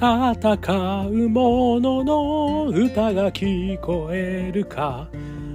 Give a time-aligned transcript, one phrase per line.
[0.00, 0.08] 戦
[1.10, 5.10] う者のの歌が聞こえるか。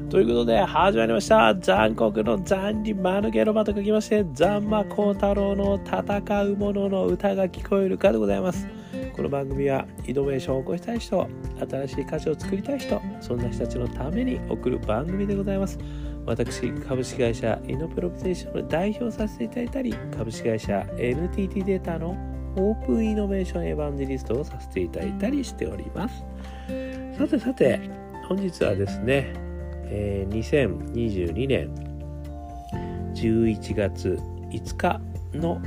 [0.08, 1.56] ということで始まりました。
[1.56, 8.68] 残酷の残に間抜けロバと書きましてザンマコウタロウの戦う者のの歌が聞こえるかでございます。
[9.16, 11.28] この番組はイノベーションを起こしたい人
[11.68, 15.80] 新しい価値を作りたい人そんな人たちのために送る番組でございます。
[16.28, 26.24] 私株式会社イノプロビゼーションの代表させていただいたり株式会社 NTT データのオープンイノベーションエヴァンジェリストをさせていただいたりしております。
[27.18, 27.80] さてさて、
[28.28, 29.34] 本日はですね、
[29.88, 31.70] えー、2022年
[33.14, 35.02] 11月5日
[35.34, 35.62] の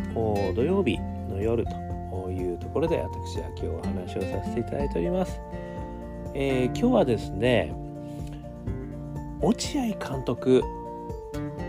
[0.55, 5.41] 土曜日の夜というところで私は今日お話をさせていただいております。
[6.35, 7.75] えー、今日はですね、
[9.41, 10.63] 落合監督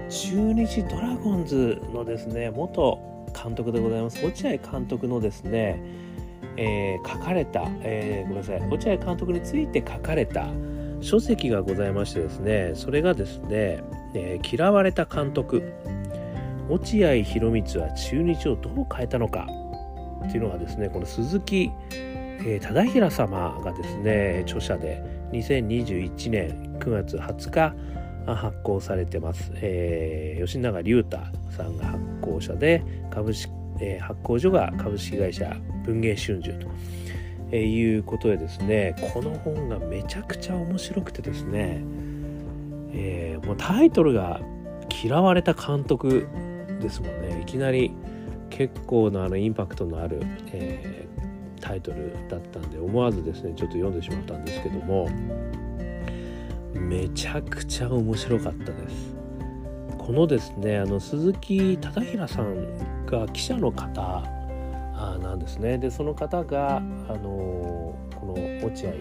[0.09, 2.99] 中日ドラゴンズのですね元
[3.31, 4.23] 監督でございます。
[4.25, 5.81] 落合監督のですね、
[6.57, 8.69] えー、書かれた、えー、ごめんなさい。
[8.69, 10.47] 落合監督について書かれた
[11.01, 15.63] 書籍がございましてですねそれがですね「えー、嫌われた監督。
[16.69, 19.47] 落合博満は中日をどう変えたのか」
[20.27, 27.75] っていうのがですねこの鈴木、えー、忠平様がですね著者で2021年9月20日
[28.25, 31.17] 発行されてます、えー、吉永隆太
[31.55, 36.51] さんが発行者で株式、えー、発行所が株式会社文藝春秋
[37.49, 41.81] と、いうことでですねこの本がめちゃくちゃ面白くてですね、
[42.93, 44.39] えー、もうタイトルが
[45.03, 46.27] 「嫌われた監督」
[46.79, 47.41] ですもんね。
[47.41, 47.91] いきなり
[48.49, 55.07] 結構なあのインパクトのある、えー、タイトルだったんで思わずですねちょっと読んでしまったんですけども
[56.73, 59.15] めちゃくちゃ面白かったです。
[59.97, 64.23] このですねあの鈴木忠平さんが記者の方
[65.21, 65.77] なんですね。
[65.77, 68.33] でその方があのこの
[68.65, 68.91] 落合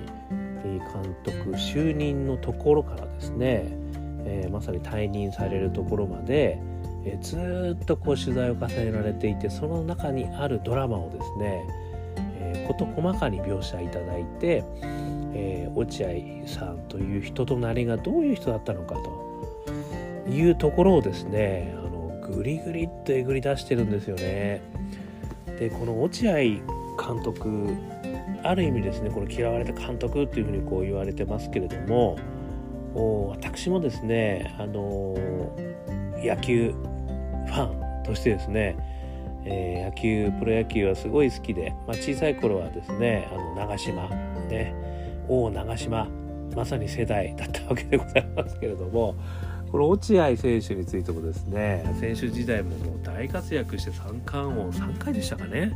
[0.62, 3.64] 監督就任のところからですね、
[4.24, 6.60] えー、まさに退任されるところまで、
[7.04, 11.64] えー、ずっとこう取材を重ねられていてその中にあるドラマをですね、
[12.40, 14.64] えー、事細かに描写いただいて、
[15.34, 24.60] えー、落合さんという人となりがどういう人だったのかというところをですねあのグリグリっとえぐり出してるんですよね。
[25.58, 27.68] でこの落合監督
[28.42, 32.16] ある意味ですねこの嫌われた監督っていうふうにこう言われてますけれども
[33.30, 35.14] 私もですねあの
[36.16, 36.72] 野球
[37.46, 38.76] ファンとしてですね、
[39.44, 44.08] えー、野球プロ野球はすごい好きで、まあ、小さい頃はですねあの長島
[44.48, 44.74] ね
[45.28, 46.08] 王長島
[46.54, 49.14] まさに世代だったわけでございますけれども
[49.70, 55.72] この落合選手についてもですね選手時代ももう大活躍して三冠王3回でしたかね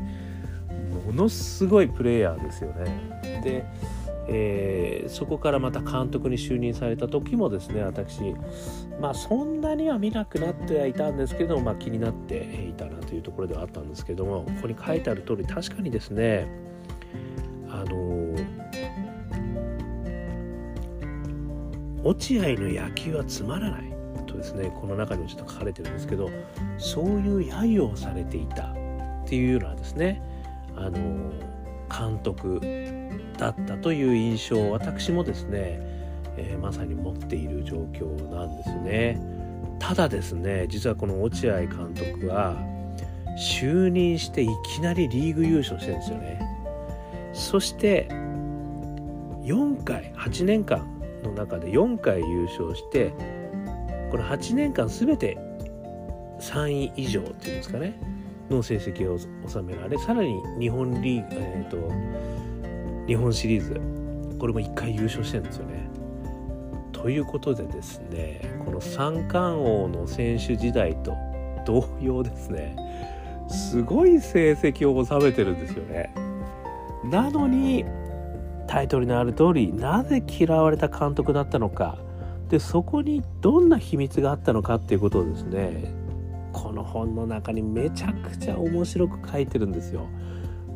[1.07, 3.41] ものすごいプレーヤーですよね。
[3.43, 3.65] で、
[4.29, 8.21] えー、そこからまた監督に就任された時もですね私
[9.01, 16.47] まあそんなには見なくなってはいたんですけど、まあ、気になっていたなというところではあったんですけどもここに書いてある通り確かにですね
[17.69, 18.22] あの
[22.05, 23.93] 落合の野球はつまらない
[24.27, 26.31] とですねこの中にもちょっと書かれてるんですけど
[26.79, 28.75] そういう揶揄をされていたっ
[29.27, 30.23] ていうようなですね
[30.77, 31.33] あの
[31.91, 32.61] 監督
[33.37, 35.79] だったという印象を私もですね、
[36.37, 39.21] えー、まさに持っている状況なんですね。
[39.79, 42.57] ただですね実はこの落合監督は
[43.39, 46.41] 就任していきなりリーグ優勝してるんですよね。
[47.35, 48.09] そして
[49.43, 50.87] 4回8年間
[51.23, 53.13] の中で4回優勝して
[54.11, 55.39] この8年間全て
[56.41, 57.99] 3位以上っていうんですかね
[58.51, 59.19] の成績を
[59.49, 63.81] 収められさらに日本リーグ、えーと、日本シリーズ
[64.39, 65.89] これも1回優勝してるんですよね。
[66.93, 71.17] ということでですねこの三冠王の選手時代と
[71.65, 72.77] 同様ですね
[73.49, 76.13] すごい成績を収めてるんですよね。
[77.05, 77.85] なのに
[78.67, 81.99] タイトルにある通りなぜ嫌われた監督だったのか
[82.49, 85.95] でそこにどんな秘密があったのかっていうことをですね
[86.53, 90.07] この本の中にめちゃくちゃ面白く書いてるんですよ。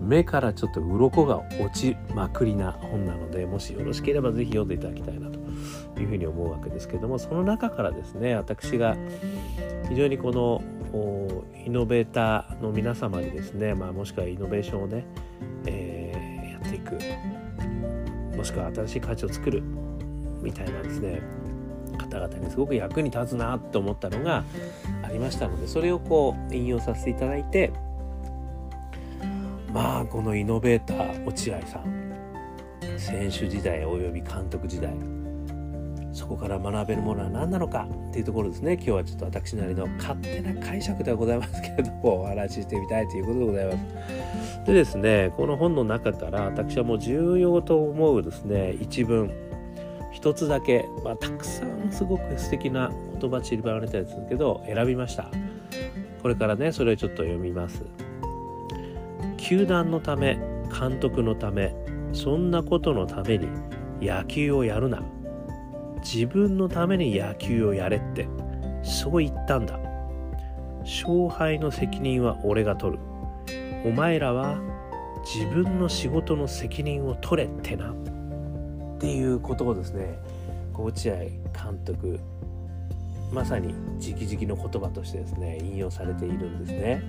[0.01, 5.39] 目からちょっと鱗が落ちまくりな本なのでもしよろしければ是非読んでいただきたいなと
[6.01, 8.97] いうふうに思うわけですけどもその中からですね私が
[9.89, 10.63] 非常にこの
[11.65, 15.07] イノベーターの皆様にですね、まあ、もしくはイノベーションをね、
[15.67, 17.36] えー、やっていく
[18.47, 19.63] しくは新しい価値を作る
[20.43, 21.21] みたいなですね
[21.99, 24.45] 方々にすごく役に立つなと思ったのが
[25.03, 27.73] ありましたのでそれをこう引用させていただいて
[29.73, 32.07] まあこのイノベーター落合さん
[32.99, 34.95] 選手時代および監督時代
[36.17, 38.73] そこから学べるものは何なのかっていうところですね。
[38.73, 44.36] 今日はちょっと私なりの勝手な解釈ではございますけれどもお話ししてみたいということでございます。
[44.67, 49.33] でですねこの本の中から私はもう重要と思うですね一文。
[50.13, 52.91] 一つだけ、まあ、たくさんすごく素敵な
[53.21, 55.31] 言葉散りばられたやつですけど選びました。
[56.23, 57.85] これからねそれをちょっと読みます。
[59.37, 60.39] 球団のため
[60.81, 61.75] 監督のため
[62.13, 63.47] そんなことのために
[64.01, 65.03] 野球をやるな。
[65.99, 68.29] 自分のために野球をやれって
[68.83, 69.79] そう言ったんだ。
[70.81, 73.03] 勝敗の責任は俺が取る。
[73.87, 74.59] お前らは
[75.25, 80.19] 自分の仕事の責任を取れってなっていうことをですね
[80.75, 82.19] 落合監督
[83.33, 87.03] まさに直々の言葉としてですね引用されているんですね。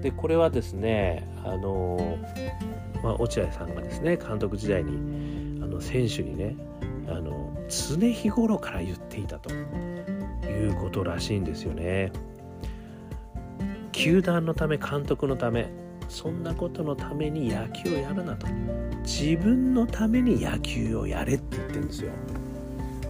[0.00, 2.18] でこれはですねあの、
[3.02, 6.56] まあ、落合さんがですね監督時代にあの選手にね
[7.08, 12.10] あの常日頃から言っていたということらしいんですよね。
[13.98, 15.68] 球団のため監督のため
[16.08, 18.46] そんなことのために野球をやるなと。
[19.02, 22.12] 自分のために野球をやれって言ってるんですよ。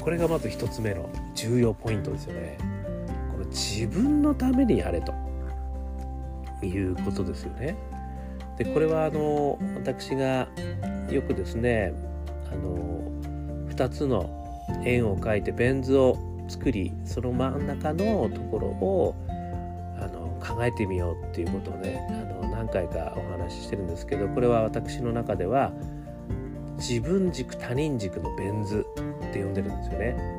[0.00, 2.56] これがまず一つ目の重要ポイントですよね。
[3.30, 5.12] この自分のためにやれと。
[6.62, 7.76] いうことですよね。
[8.56, 10.48] でこれはあの私が
[11.10, 11.92] よくですね
[12.50, 13.02] あの
[13.68, 14.28] 2つの
[14.84, 16.16] 円を描いてベン図を
[16.48, 19.14] 作りその真ん中のところを
[20.48, 25.72] 考えてみようっていうことをねあの何回かお話ししてるんですけどこれは私の中では
[26.78, 28.86] 自分軸他人軸のベン図
[29.26, 30.38] って呼んでるんですよね。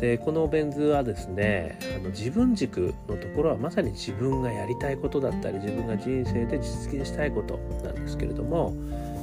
[0.00, 8.74] でこのベン図はですねあの自分軸のところはまさに自分がやりたいことだったり自分が人生で実現したいことなんですけれども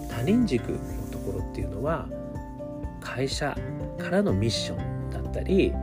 [0.10, 0.78] 他人軸の
[1.12, 2.08] ところっていうのは
[3.02, 3.58] 会社
[3.98, 5.74] からのミッションだったり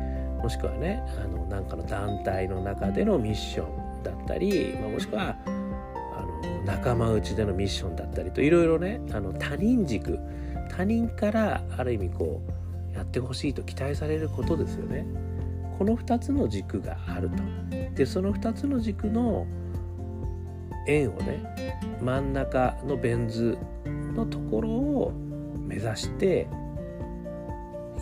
[0.43, 5.51] もしくはねあのなんかの団体の中でのミッションだったり、まあ、もしくはあ
[6.47, 10.19] の仲間内でのミッションだったりといろいろねあの他人軸
[10.69, 12.43] 他人からある意味こ
[12.93, 15.07] うやってほしいと期待されることですよね。
[15.79, 17.43] この2つの軸があると。
[17.95, 19.47] でその2つの軸の
[20.87, 23.59] 円をね真ん中のベン図
[24.15, 25.13] のところを
[25.67, 26.49] 目指して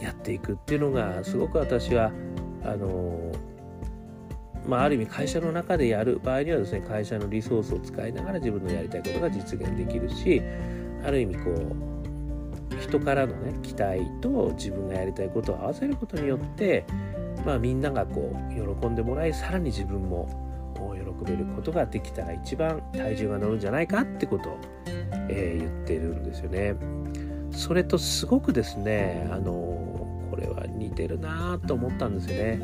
[0.04, 2.12] やっていくっていうのがすごく私は
[2.64, 3.32] あの
[4.66, 10.40] まあ、ある意味会社の中でやる場合にはですね会社のリソースを使いながら自分のやりたいことが実現できるし
[11.04, 16.86] ある意味こう人からのね期待と自分がやりたいことを合わせることによって、
[17.44, 20.28] まあ、みんながこう喜んでもらいさらに自分も
[20.94, 24.58] 喜べることができたら一番体重が乗るんじゃないかってことを、
[25.28, 26.74] えー、言ってるんですよね。
[27.50, 29.83] それとすごくですねあの
[30.44, 32.60] れは似てるなと思ったんですよね。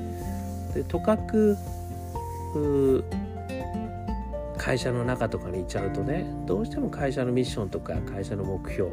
[0.74, 1.56] でとかく
[4.58, 8.90] 会社の中とかに行っちゃうとねどうしても会社のミッションとか会社の目標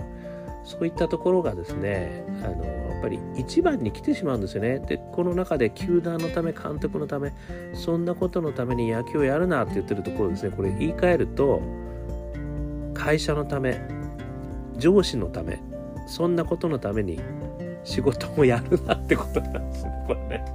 [0.64, 4.80] そういったところがですねあのやっぱり一番に来てしまうんですよね。
[4.80, 7.34] でこの中で球団のため監督のため
[7.74, 11.62] そんなことのために野球をやるなって言ってるところですねこれ言い換えると
[12.94, 13.80] 会社のため
[14.78, 15.62] 上司のため
[16.08, 17.20] そんなことのために
[17.88, 20.46] 仕事もやるなってことなんですねこれね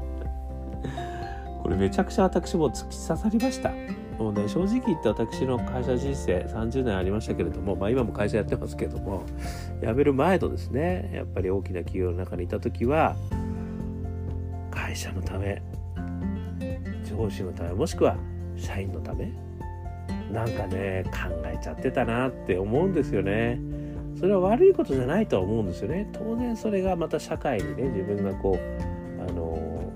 [1.63, 3.71] これめちゃくちゃ私も突き刺さりました
[4.19, 9.25] もうね正直言って私の会社人生30年ありましたけれどもまあ今も会社やってますけれども
[9.81, 13.17] 辞める前のですねやっぱり大きな企業の中にいた時は
[14.71, 15.63] 会社のため
[17.05, 18.17] 上司のためもしくは
[18.57, 19.33] 社員のため
[20.31, 23.61] なんかね考えちゃってたなって思うんですよね。
[24.19, 26.09] それは悪いことじゃないとは思うんですよね。
[26.13, 29.93] 当然それがまた社会にね自分がこうあの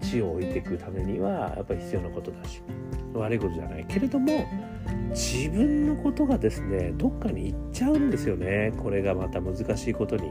[0.00, 2.62] 地を置いていくためにはやっぱり必要なことだし
[3.14, 4.46] 悪いことじゃないけれども
[5.10, 8.72] 自分のことがですねどっかに行っちゃうんですよね。
[8.76, 10.30] これがまた難しいことに。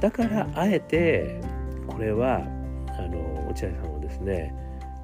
[0.00, 1.40] だからあえて
[1.86, 2.42] これは
[2.88, 4.54] あの落合さんはですね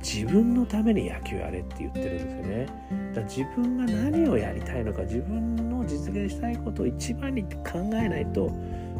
[0.02, 2.66] 自分のために野球やれって言ってるんですよね。
[2.66, 7.48] だから自分が何をやりたいのか自分の実現したいことを一番に考
[7.94, 8.50] えないと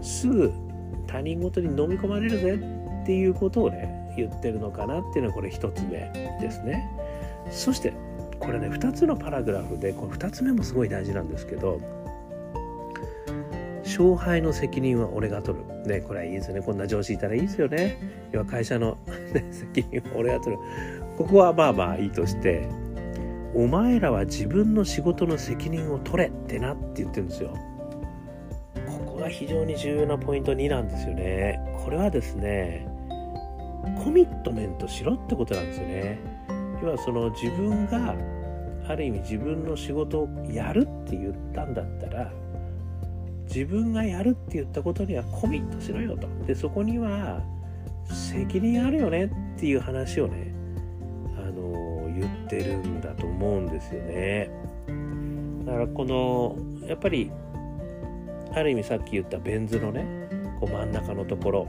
[0.00, 0.52] すぐ
[1.06, 2.54] 他人事に飲み込まれるぜ
[3.02, 6.88] っていうことをね言ってるのかなっていうのはこれ1つ目ですね。
[7.50, 7.92] そして
[8.38, 11.80] これね2つのパラグラフでこの2つ目もすごい大事なんですけど
[13.98, 15.64] 勝敗の責任は俺が取る。
[15.86, 16.62] ね、これはいいですよね。
[16.62, 17.98] こんな上司いたらいいですよね。
[18.32, 18.96] 要は会社の、
[19.34, 20.62] ね、責任は俺が取る。
[21.16, 22.68] ここはまあまあいいとして、
[23.54, 27.54] お前らは自分の仕事の責任を取れってなって言ってるんですよ
[28.86, 32.86] ここが非常に重要なポイント2なんですよねこれはですね
[34.02, 36.18] コミットメントしろってことなんですよね
[36.82, 38.16] 要はその自分が
[38.88, 42.32] ある意味自分の仕事をやるって言ったんだったら
[43.44, 46.28] 自分がやるって言ったことにはコミットしろよと。
[46.46, 47.42] でそこには
[48.06, 50.54] 責任あるよねっていう話をね
[51.36, 54.50] あの言ってるんだと思うんですよね。
[55.64, 56.56] だからこの
[56.86, 57.30] やっぱり
[58.54, 60.28] ある意味さっき言ったベン図のね
[60.60, 61.68] こう真ん中のところ、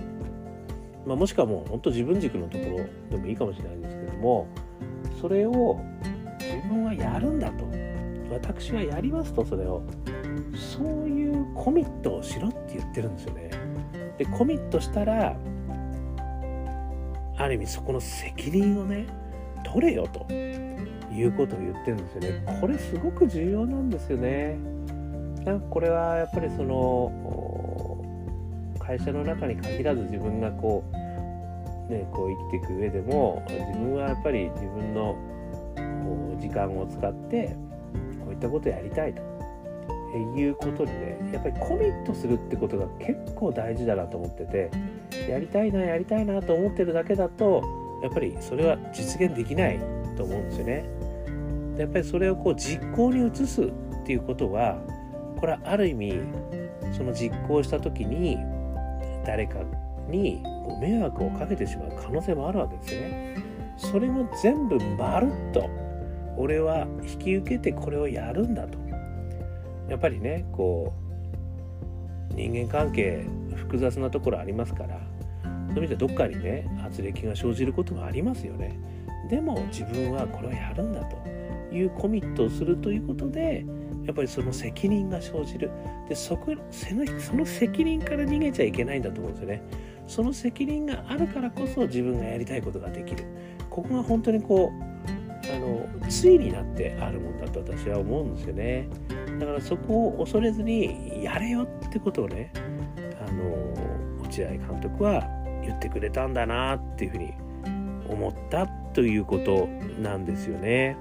[1.06, 2.63] まあ、もしくはもう本当自分軸のとこ
[3.12, 4.48] ろでもいいかもしれないんですけども
[5.22, 5.80] それを
[6.39, 7.84] 自分はやるんだと。
[8.34, 9.84] 私はやりますとそれを。
[10.55, 13.50] そういうコミットをしろって言ってるんですよね。
[14.17, 15.36] でコミットしたら
[17.38, 19.07] ある意味そこの責任をね
[19.63, 22.60] 取れよということを言ってるんですよね。
[22.62, 24.57] これすごく重要なんですよね。
[25.43, 27.12] なんかこれはやっぱりその
[28.79, 30.83] 会社の中に限らず自分がこ
[31.89, 35.15] うねこう生きていく上でも自分はやっぱり自分の
[36.39, 37.55] 時間を使って
[38.24, 39.32] こういったことをやりたいと。
[40.17, 44.72] いうことにねやっぱりコミットするってことが結構大事だなと思ってて
[45.29, 47.63] やりたいなやりたいなと思ってるだけだと
[48.03, 49.79] やっぱりそれは実現できない
[50.17, 50.86] と思うんですよね。
[51.77, 53.72] やっぱりそれをこう実行に移すっ
[54.05, 54.77] ていうことは
[55.39, 56.20] これはある意味
[56.91, 58.38] その実行した時に
[59.25, 59.60] 誰か
[60.08, 63.36] にご迷惑をかけてしまう可能性もあるわけですよね。
[63.77, 65.67] それも全部まるっと
[66.38, 68.77] 俺は引き受けてこれをやるんだと
[69.89, 70.93] やっぱりねこ
[72.31, 73.25] う人間関係
[73.55, 74.99] 複雑なところありますから
[75.73, 78.77] そういう意味ではどっかにね圧力が生じることもありますよね。
[79.29, 81.17] でも自分はこれをやるんだと
[81.73, 83.65] いうコミットをするということで
[84.05, 85.71] やっぱりその責任が生じる。
[86.07, 86.53] でそこ
[87.17, 89.63] その責任から逃げちゃいけないんだと思うんですよね。
[90.07, 93.23] その責任があるからこそ自分がやりたいことができる。
[93.69, 94.93] ここが本当にこう
[95.55, 98.87] あの対になってあるもんだと私は思うんですよね。
[99.43, 102.53] だからそこを恐れずにやれよってことをね
[103.27, 105.27] あの落合監督は
[105.62, 107.33] 言ってくれたんだなっていうふうに
[108.07, 109.67] 思ったということ
[110.01, 110.97] なんですよね。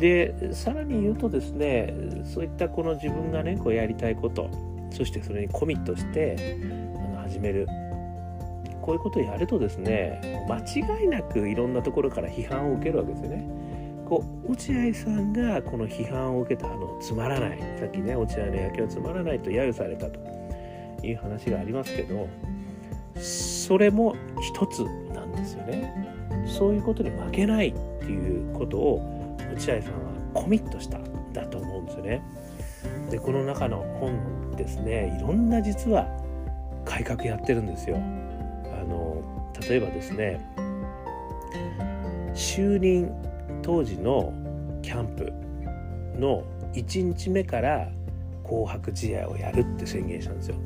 [0.00, 1.94] でさらに言うとですね
[2.24, 4.50] そういったこの自分がねこうやりたいこと
[4.90, 6.58] そしてそれにコミットして
[6.96, 7.68] あの始める
[8.82, 13.46] こういうことをやるとですね間違いなくいろんなところから批判を受けるわけですよね。
[14.08, 20.20] こう落合さんがこの批判を受けたあのつまらないさっきね落合の野球はつまらないと揶揄されたと
[21.02, 22.28] いう話がありますけど
[23.20, 24.84] それも一つ
[25.14, 25.92] なんですよね。
[26.46, 32.22] そういうことに負けないっていうことを落合さんはコミットしたんだと思うんですよね。
[33.10, 36.06] でこの中の本ですねいろんな実は
[36.84, 37.96] 改革やってるんですよ。
[37.96, 39.22] あの
[39.68, 40.40] 例えばですね
[42.34, 43.10] 就任
[43.64, 44.32] 当時の
[44.82, 45.32] キャンプ
[46.20, 46.44] の
[46.74, 47.88] 1日目から
[48.44, 50.56] 紅白試合をやるって宣言したんですよ。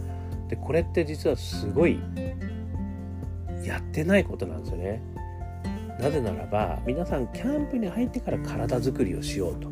[0.48, 2.00] でこれって実はすごい
[3.64, 5.00] やってないことなんですよね。
[6.00, 9.70] なぜならば皆さんキャンプに入ってから体づくりをしようと。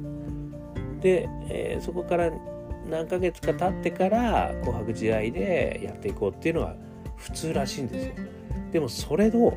[1.01, 2.31] で、えー、そこから
[2.89, 6.77] 何ヶ月か経ってから紅白試合でやっていこうっていうのは
[7.17, 8.15] 普通らしいんですよ。
[8.71, 9.53] でもそれを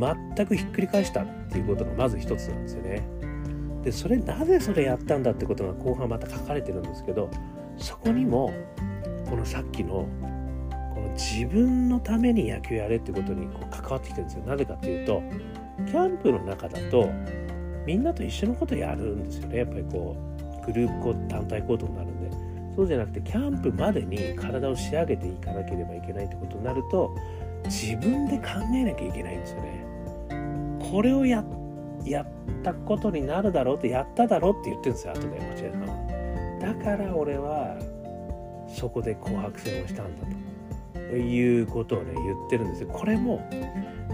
[0.00, 3.02] 全くひっくり返したっていうことがまず一つなんですよね。
[3.82, 7.30] でそれなぜそれやったんだってことが後半また書かれてるんですけど
[7.78, 8.52] そこにも
[9.28, 10.06] このさっきの
[10.94, 14.44] この自分のために野球やれってことにこう関わってきてるんですよ。
[14.44, 15.22] なぜかっていうと
[15.86, 17.08] キャンプの中だと
[17.86, 19.58] みんなと一緒のことやるんですよね。
[19.58, 20.16] やっぱりこ
[20.62, 22.30] うグループ団体行動になるんで
[22.76, 27.14] そうじゃなくてキャンプまでに体を仕上げていかなければいけないってことになると
[27.64, 29.79] 自分で考えなきゃいけないんですよね。
[30.90, 31.44] これをや
[32.04, 32.26] やっ
[32.62, 36.58] たことになるだろうってやっただろうって言ってるんですよ後で落合さん。
[36.58, 37.76] だから俺は
[38.68, 40.26] そこで紅白戦をしたんだ
[40.94, 42.88] ということをね言ってるんですよ。
[42.88, 43.40] これも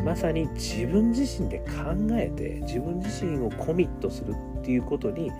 [0.04, 1.64] まさに自分自身で考
[2.12, 5.30] えて自分自身をコミットするっていうことに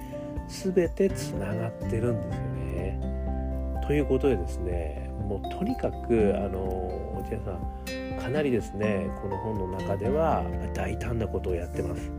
[0.49, 3.81] 全てつながってるんですよね。
[3.87, 6.96] ということでですねもうとにかくあの
[7.27, 12.11] 落合さんかなりですねこの本の中では大胆なことをやってます。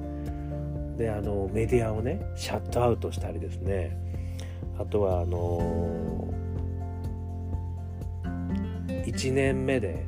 [0.97, 3.97] であのメディアをねシャットアウトしたりですね。
[4.79, 6.33] あとはあの
[9.05, 10.05] 1年目で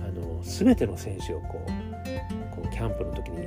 [0.00, 3.46] あの全ての選手をこうこうキャンプの時に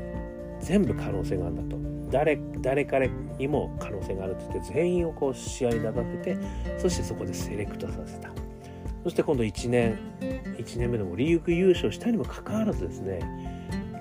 [0.60, 1.82] 全部可能性があるんだと。
[2.12, 6.38] 誰誰彼にも可能性があるって言って全員をこう試合に立たせて
[6.78, 8.41] そしてそこでセレクトさせた。
[9.04, 9.98] そして今度1年
[10.58, 13.20] 1年目でもリーグ優勝したにもかかわらずですね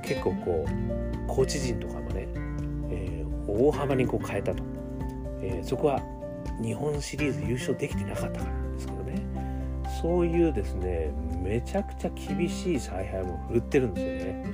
[0.02, 2.28] 結構こうコーチ陣とかもね、
[2.90, 4.62] えー、大幅にこう変えたと、
[5.40, 6.00] えー、そこは
[6.60, 9.22] 日本シリーズ優勝できてなかったからなんですけどね。
[10.02, 14.44] そういうですねめちゃくちゃ厳しい采配も振るってるんですよね。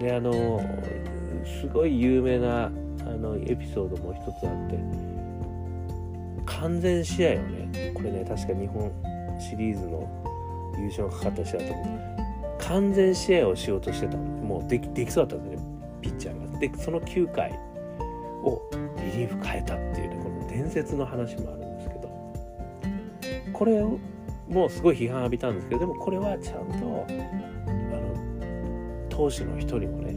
[0.00, 0.60] であの
[1.60, 2.70] すごい有名なあ
[3.04, 4.78] のエピソードも一つあって
[6.46, 8.92] 完全試合をねこれね確か日本
[9.38, 10.08] シリーズの
[10.78, 11.74] 優勝がかかった試合だと
[12.58, 15.68] 完全試合をしようとしてたもうできできそうだったんですね。
[16.00, 16.58] ピッチャーが。
[16.58, 17.50] でその9回
[18.42, 18.62] を
[19.12, 22.04] リリーフ変えたっていうねこの伝説の話もあるんですけど。
[23.52, 23.98] これを
[24.48, 30.12] もうすごい批判浴びたんですけどでもこれはちゃんとあの投手の一人もね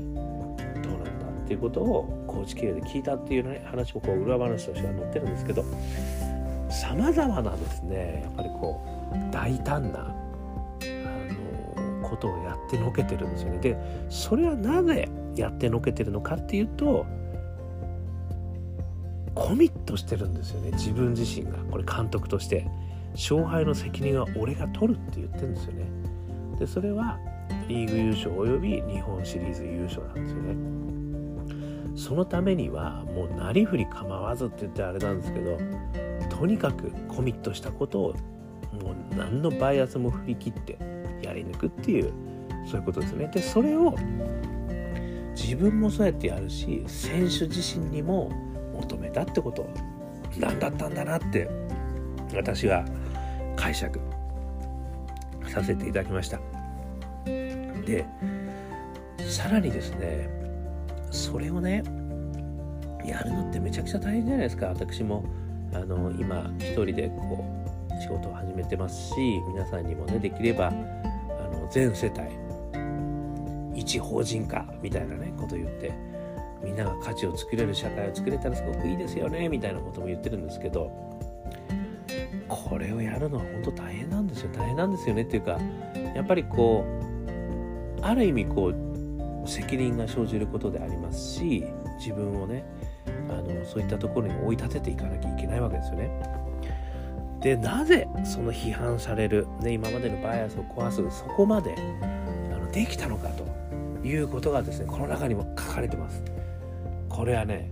[0.82, 5.64] どうなんだっていうことをコーチ経由で聞いたっていう、ね、話もこう裏話としては載ってるんですけど
[6.70, 8.87] さまざまなですねやっぱりこう
[9.32, 10.04] 大胆なあ
[12.02, 13.60] のことをやってのけてるんですよね。
[13.60, 13.78] で
[14.10, 17.06] それはなぜやってのけてるのかっていうと
[19.36, 20.72] コミットしてるんですよね。
[20.72, 21.58] 自分自身が。
[21.72, 22.68] これ監督として。
[23.18, 25.86] 勝敗の責任は俺が取るって言ってるんですよね。
[26.60, 27.18] でそれは
[27.68, 31.98] リーグ優勝および日本シリーズ優勝なんですよね。
[31.98, 35.58] そのためにはもうなりふり構わずって言ってあれなんですけど
[36.30, 38.16] とにかくコミットしたことを
[38.74, 40.78] もう何のバイアスも振り切って
[41.22, 42.14] やり抜くっていう
[42.66, 43.30] そういうことですね。
[43.34, 43.96] でそれを
[45.36, 48.32] 自分もそうやってやるし選手自身にも
[48.74, 49.70] 求めたってこと
[50.38, 51.50] なんだったんだなって
[52.36, 52.86] 私は
[53.56, 54.00] 解釈
[55.48, 56.40] させていただきました。
[57.26, 58.06] で
[59.30, 60.30] さらにですね
[61.10, 61.84] それをね
[63.06, 64.68] やるのってめちゃくちゃ大変じゃないですか。
[64.68, 65.24] 私も
[65.74, 67.57] あの今一人でこう
[68.08, 72.22] 仕事を始めてますし皆さんにもねできればあの全世帯
[73.78, 75.92] 一法人化みたいなねこと言って
[76.64, 80.90] みんなが価値を作れる社会を作れたらすごくいいですよねみたいなことも言ってるんですけど
[82.48, 85.60] これをやるのは本当大変なんですよ大変なんですよねっていうか
[86.16, 86.86] やっぱりこ
[88.02, 91.66] うある意味こう責任が生じることでありますし
[92.00, 92.64] 自分をね
[93.30, 96.47] あのそういったところに追い立てていかなきゃいけないわけですよね。
[97.42, 103.46] でなぜその批判される、ね、今までのバイアスを壊すそこまであのできたのかと
[104.06, 106.24] いうことがですねこの中にも書かれてます。
[107.10, 107.72] これはね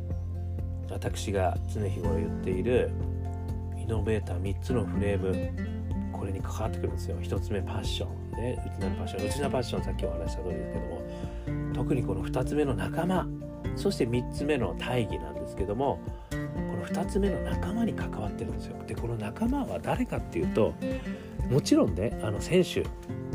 [0.90, 2.92] 私が常日頃言っている
[3.78, 7.18] イノベーター3つのフレームこれに関わってくるんですよ。
[7.22, 8.32] 1つ目パッション。
[8.32, 9.26] ね内なるパッション。
[9.28, 13.28] 内なパッションさっきお話した通りですけども特にこの2つ目の仲間
[13.76, 16.00] そして3つ目の大義なんですけども
[16.32, 16.38] こ
[16.78, 18.76] の2つ目の仲間に関わってるんですよ。
[18.88, 20.74] でこの仲間は誰かっていうと
[21.50, 22.86] もちろんねあの選手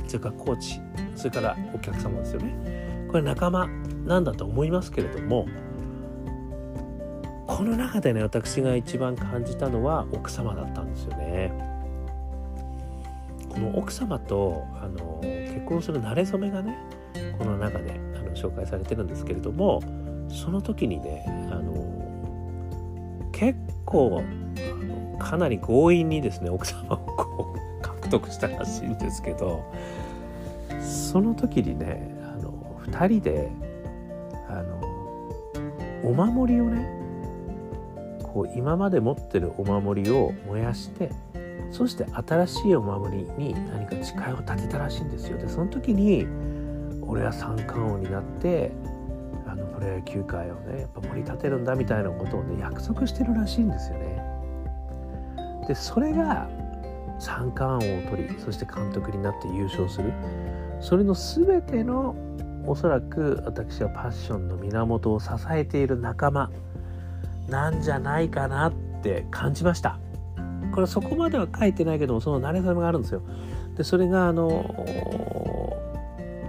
[0.07, 0.81] それからコーチ
[1.15, 3.07] それからお客様ですよね。
[3.09, 3.67] これ仲間
[4.05, 5.47] なんだと思いますけれども
[7.47, 11.53] この中でね私が一番感じたのは奥様だったんですよね。
[13.49, 16.79] この奥様とあの結婚する馴れ初めがね
[17.37, 19.83] この中であの紹介されてるんですけれども
[20.31, 29.65] その時にねあの結構あのかなり強引にですね 奥様をこう獲得したらしいんですけど
[30.81, 32.53] その時にねあの
[32.87, 33.51] 2人で
[34.49, 34.81] あの
[36.05, 37.01] お守りをね
[38.23, 41.11] こう今まで持ってるお守りを燃やして
[41.71, 45.39] そして新しいお守りに何か誓いを立てたらしいんですよ。
[45.39, 46.27] でその時に
[47.03, 48.73] 俺は三冠王になって
[49.81, 54.23] プロ野球界をねやっぱ盛り立てるんだみたいなことをね約束してるらしいんですよね。
[55.67, 56.49] でそれが
[57.19, 60.13] 三冠王を取りそして監督になって優勝する。
[60.81, 62.15] それの全ての
[62.67, 66.51] おそらく私はパッションの源を支えている仲間
[67.49, 69.99] なんじゃないかなって感じました。
[70.75, 73.23] これそこまでは書いてないけどもその慣れ初めがあるんですよ。
[73.77, 75.77] でそれがあの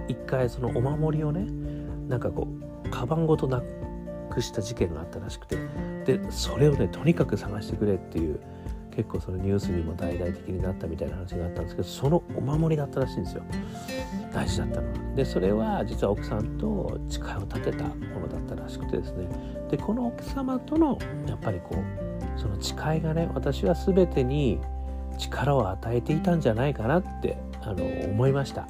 [0.08, 1.46] 一回そのお守りをね
[2.08, 2.61] なんかこう
[3.02, 3.60] カバンごとな
[4.30, 5.56] くした事件があったらしくて。
[6.06, 8.38] でそれをねとにかく探してくれっていう
[8.92, 13.42] 結構そのニュースにも大々的になったみたいな話があったんですけどそのお守りだったらしいんですよ。
[14.32, 15.14] 大事だったのは。
[15.16, 19.26] でそれは実は奥さんと誓いを立てたものだったらしくてですね。
[19.68, 24.60] でこの奥様とのやっぱりこうその誓いがね私は全てに
[25.18, 28.68] 力を与えていたんじゃないかなってあの思いました。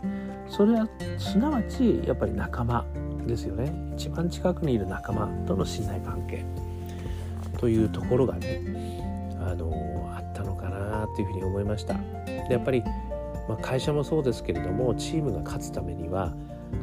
[0.48, 2.84] それはすなわちやっぱり仲間
[3.26, 3.72] ですよね。
[3.96, 6.44] 一番近くにいる仲間との信頼関係
[7.58, 8.60] というところがね
[9.40, 11.94] あのあったのかなというふうに思いました。
[12.26, 12.82] でやっぱり、
[13.48, 16.32] まあ、会社もそうですけれどもチームが勝つためには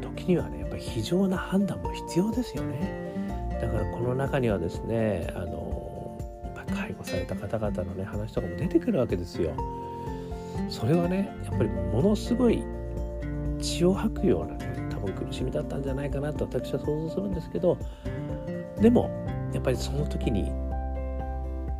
[0.02, 3.10] 時にはねやっぱり非常な判断も必要ですよね。
[3.62, 6.18] だからこの中にはですねあの
[6.74, 9.52] 介護された方々のね話とかも出てくるわけですよ。
[10.70, 12.64] それはねやっぱりものすごい
[13.60, 14.69] 血を吐くようなね
[15.14, 17.78] 苦しみだったんじゃないかなと私は想像するんですけど
[18.80, 19.10] でも
[19.54, 20.52] やっぱりその時に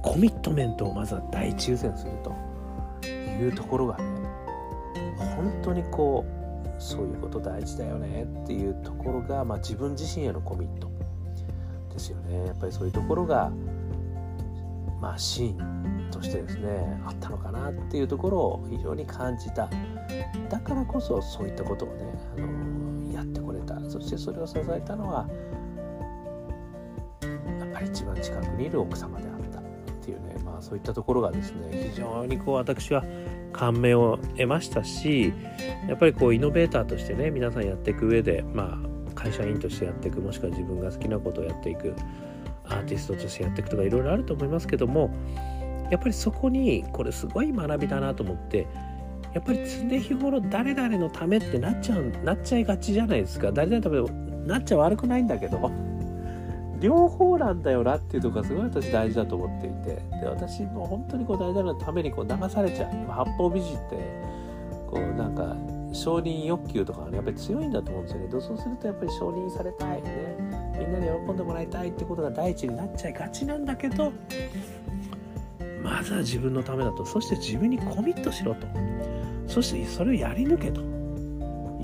[0.02, 3.98] コミットメントをまずは第一優先するというところが
[5.36, 10.90] 本当にこうそういうこと大事だよねっていうところが、まあ、自分自身へのコミット
[11.92, 12.48] ですよね。
[12.48, 13.52] やっぱりそういうところが
[15.02, 19.70] まあシーンとしてですねあったのかなっていうところを非常に感じた。
[20.50, 22.04] だからこそそういったことをね
[22.38, 22.48] あの
[24.00, 25.28] そしてそれを支えたのは
[27.60, 29.64] やっぱり一番近くにいる奥様であったっ
[30.02, 33.04] ていうねまあそういったところがですね非常にこう私は
[33.52, 35.34] 感銘を得ましたし
[35.88, 41.94] やっぱりこうイノベーターとしてね皆さんやっていく上でまあ会社員としてやっていくもしくは自分が好きなことをやっていく
[42.64, 45.10] アーティストとしてやっていくとかいろいろあると思いますけども
[45.92, 48.68] やっぱりそこにこれすごい学びだなと思って
[49.34, 53.52] やっぱり常日頃誰々のためってなっちゃうなっちゃいがちじゃないですか。
[53.52, 55.72] 誰々のためなっちゃ悪くないんだけど。
[56.80, 60.02] 両方なんだよなっていうとこがすごい私大事だと思っていて。
[60.22, 63.12] で私も本当にこう誰々のためにこう流されちゃう。
[63.12, 63.98] 八方美人って
[64.90, 65.58] こうなんか
[65.92, 68.28] 承認欲求とかねやっぱり強いんだと思うんですよね。
[68.32, 70.02] そうするとやっぱり承認されたい。
[70.02, 70.38] ね
[70.80, 74.14] みんなに喜んでもらいたいってことが第一になっちゃいがちなんだけど
[75.84, 77.06] まずは自分のためだと。
[77.06, 78.66] そして自分にコミットしろと。
[79.50, 80.82] そしてそれをやり抜けと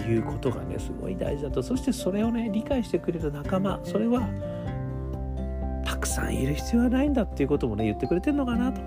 [0.08, 1.64] いうことがねすごい大事だと。
[1.64, 4.22] そしてそれをね理解してくれる仲間それは
[5.84, 8.82] たくさんいる必要はないんだっていうこともね言ってくれてるのかなと。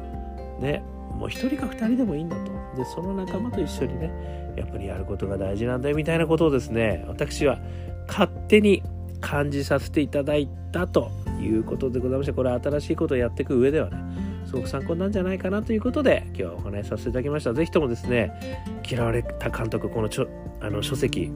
[0.60, 2.52] ねもう1人か2人でもいいんだと。
[2.76, 7.58] でその仲間と一緒にねやっぱりやることが大事なんだよみたいなことをですね私は
[8.06, 8.82] 勝手に
[9.20, 11.10] 感じさせていただいたと
[11.40, 17.52] いうことでございましてこれ新しいことをやっていく上ではねすごく参考なんじゃないかなということで今日はお話しさせていただきました。
[17.52, 20.28] 是非ともですね嫌われた監督このちょ
[20.60, 21.30] あの書籍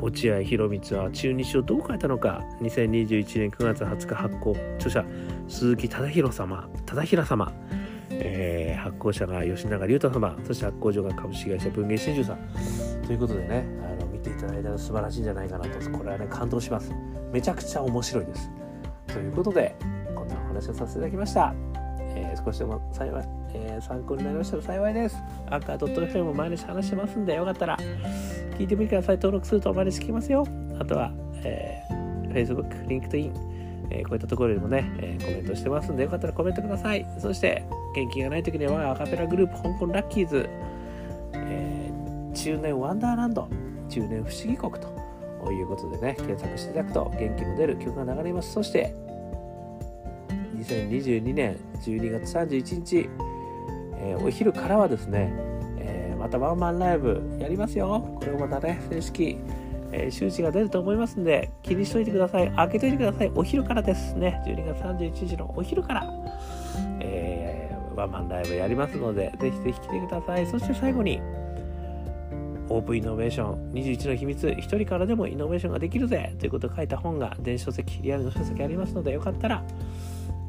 [0.00, 5.04] 落合博満は中日をどう変えたのか2021年9月20日発行著者
[5.48, 7.52] 鈴木忠宏様忠宏様
[8.10, 13.02] えー、発行者が吉永龍太様そして発行所が株式会社文芸真珠さん。
[13.04, 16.92] ということでねあの見ていただいたら素晴らしいんじゃないかなとこれはね感動します。
[17.32, 18.50] めちゃくちゃ面白いです。
[19.08, 19.74] ということで
[20.14, 21.54] こんなお話をさせていただきました、
[22.44, 25.16] 少しでも幸い、えー、参考になりましたら幸いです。
[25.50, 27.78] アンカー .fm も毎日話してますんでよかったら
[28.58, 29.16] 聞いてみてください。
[29.16, 30.46] 登録すると毎日聞きますよ。
[30.78, 33.54] あとは、えー、Facebook、LinkedIn
[33.90, 37.06] えー、こういったところでもね、えー、コメントしてますんで、よかったらコメントください。
[37.18, 40.48] そして、元気がない時にはアカペラグループ香港ラッキーズ、
[41.34, 43.48] えー、中年ワンダーランド、
[43.88, 48.52] 中年不思議国ということでね、検索していただくと元気の出る曲が流れます。
[48.52, 48.94] そして、
[50.64, 53.08] 2022年12月31日、
[53.96, 55.32] えー、お昼からはですね、
[55.78, 58.16] えー、またワンマンライブやりますよ。
[58.18, 59.38] これもまたね、正式、
[59.92, 62.50] えー、周知が出ると思いますんで、気にしといてください。
[62.50, 63.32] 開けといてください。
[63.34, 64.42] お昼からですね。
[64.46, 66.10] 12月31日のお昼から、
[67.00, 70.46] え、ワンマンライブやりますので、ぜひぜひ来てください。
[70.46, 71.20] そして最後に、
[72.70, 79.62] オープンイノベーション21の秘密1人からでもイノベーションができるぜということを書いた本が電子書籍リアルの書籍ありますのでよかったら、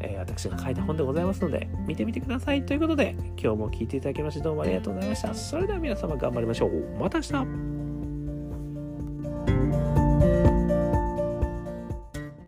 [0.06, 2.65] えー、私が書いた本でございますので見てみてください。
[2.65, 5.34] ということで今日も聴いていただきましてどうもありがとうございました。
[5.34, 6.72] それでは皆様頑張りましょう。
[7.00, 7.75] また明日。